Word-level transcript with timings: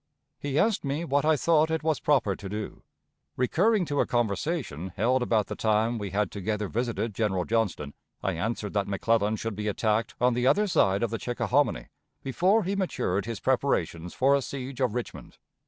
He 0.39 0.57
asked 0.57 0.83
me 0.83 1.05
what 1.05 1.25
I 1.25 1.35
thought 1.37 1.69
it 1.69 1.83
was 1.83 1.99
proper 1.99 2.35
to 2.35 2.49
do. 2.49 2.81
Recurring 3.37 3.85
to 3.85 3.99
a 3.99 4.07
conversation 4.07 4.87
held 4.95 5.21
about 5.21 5.45
the 5.45 5.55
time 5.55 5.99
we 5.99 6.09
had 6.09 6.31
together 6.31 6.67
visited 6.67 7.13
General 7.13 7.45
Johnston, 7.45 7.93
I 8.23 8.31
answered 8.33 8.73
that 8.73 8.87
McClellan 8.87 9.35
should 9.35 9.55
be 9.55 9.67
attacked 9.67 10.15
on 10.19 10.33
the 10.33 10.47
other 10.47 10.65
side 10.65 11.03
of 11.03 11.11
the 11.11 11.19
Chickahominy 11.19 11.89
before 12.23 12.63
he 12.63 12.75
matured 12.75 13.27
his 13.27 13.39
preparations 13.39 14.15
for 14.15 14.33
a 14.33 14.41
siege 14.41 14.81
of 14.81 14.95
Richmond. 14.95 15.37